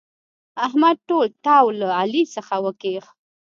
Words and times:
احمد 0.65 0.97
ټول 1.09 1.27
تاو 1.45 1.65
له 1.79 1.87
علي 1.99 2.23
څخه 2.35 2.55
وکيښ. 2.65 3.05